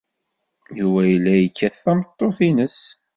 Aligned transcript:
Yuba 0.79 1.01
yella 1.11 1.33
yekkat 1.37 1.75
tameṭṭut-nnes. 1.83 2.79